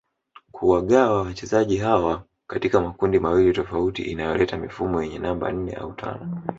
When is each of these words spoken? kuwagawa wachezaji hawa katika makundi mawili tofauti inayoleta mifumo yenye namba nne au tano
kuwagawa 0.51 1.21
wachezaji 1.21 1.77
hawa 1.77 2.23
katika 2.47 2.81
makundi 2.81 3.19
mawili 3.19 3.53
tofauti 3.53 4.01
inayoleta 4.01 4.57
mifumo 4.57 5.03
yenye 5.03 5.19
namba 5.19 5.51
nne 5.51 5.73
au 5.73 5.93
tano 5.93 6.41